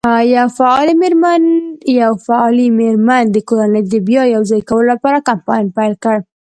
[1.95, 6.15] یوه فعالې مېرمن د کورنۍ د بیا یو ځای کولو لپاره کمپاین پیل کړ.